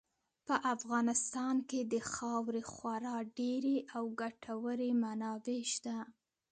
[0.47, 5.97] په افغانستان کې د خاورې خورا ډېرې او ګټورې منابع شته.